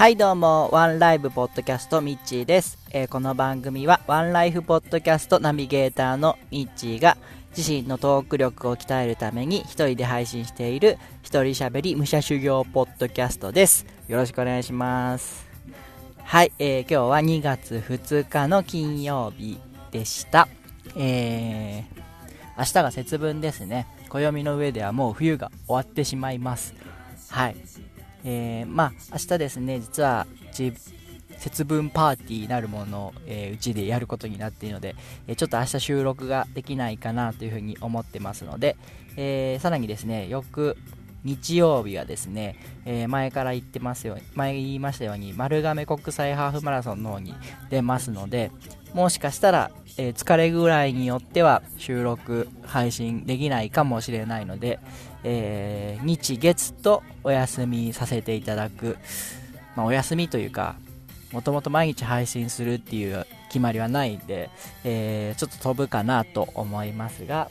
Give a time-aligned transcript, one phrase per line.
[0.00, 2.78] はいどうも、ワンライブポッドキャストミッチーです。
[2.90, 7.18] えーこの番組はワンライフポッドキャストナビゲーターのミッチーが
[7.54, 13.84] 自身のトーク力を鍛えるために一人で配信している一人喋り武者修行ポッドキャストです。
[14.08, 15.46] よろしくお願いします。
[16.24, 19.60] はい、えー今日は2月2日の金曜日
[19.90, 20.48] でした。
[20.96, 22.00] えー
[22.56, 23.86] 明日が節分ですね。
[24.08, 26.74] 暦の上ではもう冬が終わってしまいます。
[27.28, 27.56] はい。
[28.24, 30.26] えーまあ明日ですね、実は
[31.38, 34.94] 節分パーティーなるものを、えーうちでやることになっているので、
[35.26, 38.76] えーちょっと明日収録ができないかなというふうに思ってますので、
[39.16, 40.76] えーさらにですね、翌
[41.24, 42.56] 日曜日はですね、
[42.86, 47.34] え前から言ってますように、前言いましたように、丸亀国際ハーフマラソンの方に
[47.68, 48.50] 出ますので、
[48.94, 54.78] もしかしたら、え疲れぐらいによっては収録、配信できないかもしれないので、
[55.22, 58.96] え日月とお休みさせていただく、
[59.76, 60.76] まあ、お休みというか、
[61.32, 64.50] もともと毎日配信するっていう決まりはないんで、
[64.84, 67.50] えーちょっと飛ぶかなと思いますが、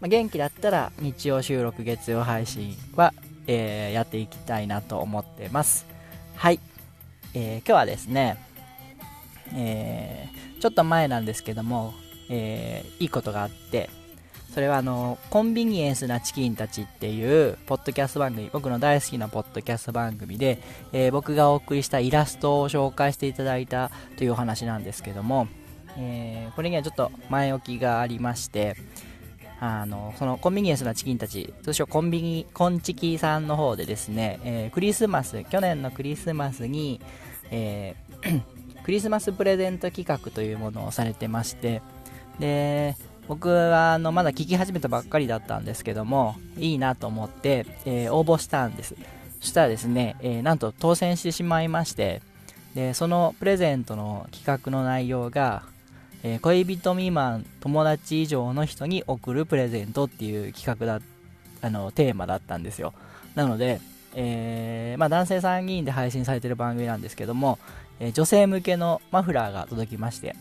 [0.00, 3.14] まあ、元気だったら日曜収録月曜配信は、
[3.46, 5.86] えーやっていきたいなと思ってます。
[6.36, 6.58] はい、
[7.34, 8.36] えー今日はですね、
[9.54, 11.94] えーちょっと前なんですけども、
[12.28, 13.90] えーいいことがあって
[14.52, 20.60] それはあのコンビニエンスなチキンたちっていうポッドキャスト番組僕の大好きなポッドキャスト番組で、
[20.92, 25.48] えー僕がお送りしたイラストを紹介していただいたというお話なんですけども、
[25.96, 28.76] えーこれにはちょっと前置きがありまして
[29.58, 37.00] あのそのコンビニエンスなチキンたち通称コンビニコンチキさんの方でですね、えークリスマス去年のクリスマスに、
[37.50, 38.42] えー
[38.84, 41.80] クリスマスプレゼント企画というものをされてまして
[42.38, 42.96] で
[43.28, 48.96] 僕はあのまだ聞き始めたばっかりだったんですけどもいいなと思って、えー応募したんです。
[49.40, 52.22] そしたらですね、えーなんと当選してしまいまして
[52.74, 55.62] でそのプレゼントの企画の内容が、
[56.22, 61.00] えー恋人未満友達以上の人に送るプレゼントっていう企画だ
[61.62, 62.92] あのテーマだったんですよ。
[63.34, 63.80] なので、
[64.14, 67.58] えーまあ、男性3人で配信されてる番組なんですけども、
[68.00, 70.34] え女性向けのマフラーが届きまして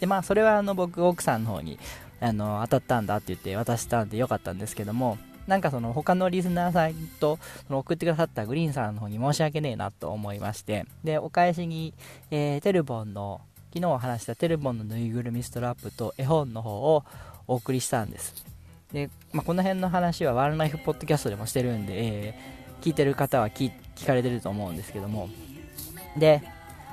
[0.00, 1.78] でまあそれはあの僕奥さんの方に
[2.22, 11.94] あの当たったんだって言って渡したんでよかったんですけどもなんかその他のリスナーさんとその送ってくださったグリーンさんの方に申し訳ねえなと思いましてでお返しに、
[12.30, 13.40] えーテルボンの
[13.74, 17.04] 昨日話したテルボンのぬいぐるみストラップと絵本の方を
[17.48, 18.44] お送りしたんです。
[18.92, 23.70] で、まあ、この辺の話はワンライフポッドキャストでもしてるんで、えー聞いてる方は聞
[24.04, 25.30] かれてると思うんですけども。
[26.18, 26.42] で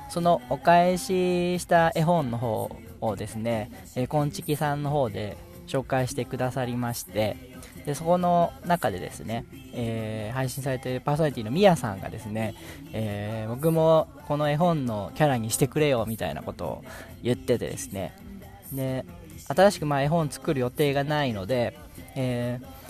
[0.08, 7.36] そのお返しした絵本の方をですね、えー、こんちきさんの方で紹介してくださりまして
[7.86, 12.54] でそこの中でですね、えー配信されているパーソナリティのみやさんがですね、
[12.92, 16.84] えー僕もこの絵本のキャラにしてくれよみたいなことを
[17.22, 18.14] 言っててですね
[18.72, 19.04] で
[19.48, 21.76] 新しくまあ絵本作る予定がないので、
[22.14, 22.80] えー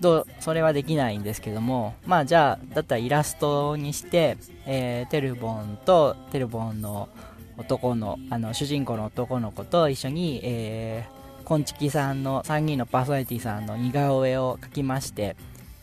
[0.00, 4.36] どうそれはできないんですけどもまあじゃあだったらイラストにして、
[4.66, 7.08] えーテルボンとテルボンの
[7.56, 15.36] 男のあの主人公の男の子と一緒に、えー、こんちきさんの3人のパーソナリティさんの似顔絵を描きまして、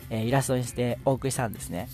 [0.10, 1.88] えーイラストにしてお送りしたんですね。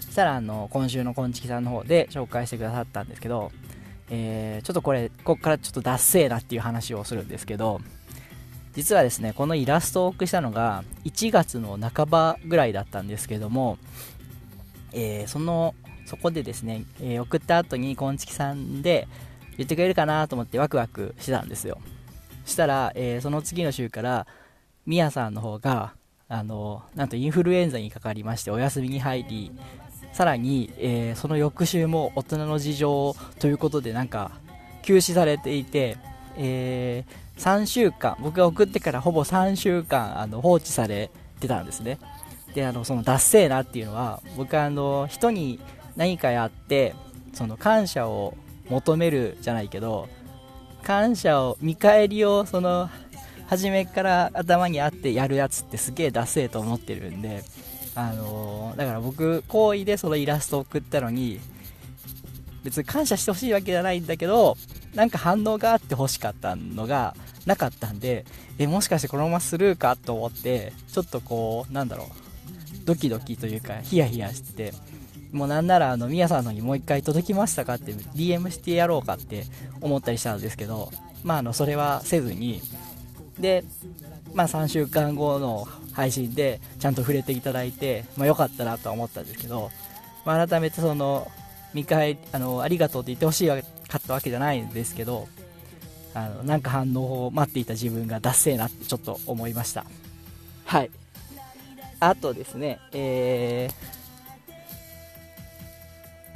[0.00, 3.52] そしたらあの今週のこんちきさんの方で紹介してくださったんですけど、
[4.10, 7.80] えーちょっとこれここからちょっとダッセーなっていう話をするんですけど
[8.74, 13.78] 実はですねこのイラストをお送りしたのが1月の半ばぐらいだったんですけども、
[14.92, 15.74] えーその
[16.10, 19.06] そこでですね、えー送った後にこんちきさんで
[19.56, 21.78] 言ってくれるかなと思ってワクワクしてたんですよ。
[22.44, 24.26] したら、えーその次の週から
[24.86, 25.92] みやさんの方が
[26.28, 29.52] あのなんとインフルエンザにかかりましてお休みに入り
[30.12, 34.32] さらに、えーその翌週も大人の事情ということでなんか
[34.82, 35.96] 休止されていて、
[36.36, 37.04] え
[37.38, 41.98] 3週間僕が送ってからほぼ3週間あの放置されてたんですね。
[42.52, 45.60] であのそのダッセーなっていうのは僕はあの人に
[45.96, 46.94] 何かやって
[47.32, 48.36] その感謝を
[48.68, 50.08] 求めるじゃないけど
[50.82, 52.88] 感謝を見返りをその
[53.48, 57.42] 初めから頭にあってやるやつってすげえダセーと思ってるんで
[57.94, 61.40] あのーだから僕好意でそのイラストを送ったのに
[62.62, 64.56] 別に感謝してほしいわけじゃないんだけど
[64.94, 67.14] なんか反応があって欲しかったのが
[67.46, 68.24] なかったんで
[68.58, 74.74] えもしかしてこのままスルーかと思ってちょっとこうなんだろうドキドキというかヒヤヒヤしてて
[75.32, 79.44] もうなんならあのみやさんのにもう一回届きましたかって DM してやろうかって
[79.80, 80.90] 思ったりしたんですけど
[81.22, 82.60] まああのそれはせずに
[83.38, 83.64] で
[84.34, 89.70] まあ3週間後の配信でちゃんと触れていただいてまあ良かったなとは思ったんですけど、
[90.24, 91.30] まあ、改めてその
[91.74, 93.62] 見返あのありがとうって言ってほしいかっ
[94.00, 95.28] たわけじゃないんですけど
[96.14, 99.84] あのなんか反応を待っていた自分がダッセーなってちょっと思いました。
[100.64, 100.90] はい。
[102.00, 103.99] あとですねえー、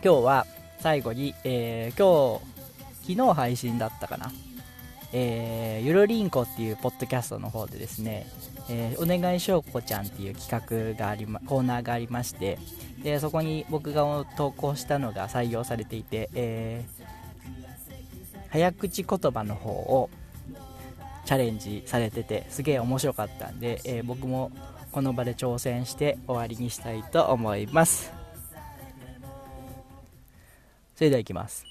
[0.04, 0.46] 今日は
[0.80, 4.30] 最後に、えー、今日昨日配信だったかな
[5.16, 8.26] えー、ゆるりんこっていうポッドキャストの方でですね、
[8.68, 12.58] えー、お願いしょうこちゃんっていう企画があり、ま、コーナーがありまして、
[13.00, 20.10] で、そこに僕が投稿したのが採用されていて、えー、早口言葉の方を
[21.24, 24.50] チャレンジされてて、すげえ面白かったんで、え、僕も
[24.90, 28.23] この場で挑戦して終わりにしたいと思います。
[30.94, 31.66] それではいきます。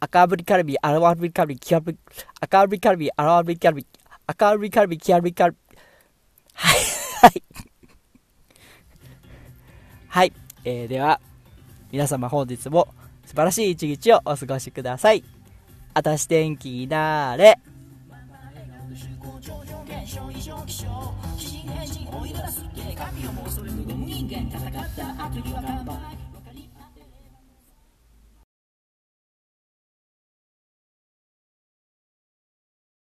[0.00, 1.98] 赤ブリカルビ、アラブリカルビ、キャブリ、
[2.40, 3.86] 赤ブリカルビ、アラブリカルビ、
[4.26, 5.58] 赤ブリカルビ、キャブリカルビ。
[6.54, 6.78] はい、
[7.22, 7.42] はい。
[10.08, 10.32] はい。
[10.64, 11.20] えー、では、
[11.90, 12.88] 皆様本日も
[13.24, 15.24] 素晴らしい一日をお過ごしください。
[15.94, 17.58] あたし天気なーれ。
[22.94, 26.23] 神をも恐れぬ人間戦った後には乾杯